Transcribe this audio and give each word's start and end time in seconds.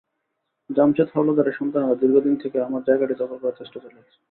জামসেদ 0.69 1.07
হাওলাদারের 1.13 1.57
সন্তানেরা 1.59 1.99
দীর্ঘদিন 2.01 2.35
থেকে 2.43 2.57
আমার 2.61 2.81
জায়গাটি 2.87 3.13
দখল 3.21 3.37
করার 3.37 3.57
চেষ্টা 3.59 3.77
চালাচ্ছে। 3.79 4.17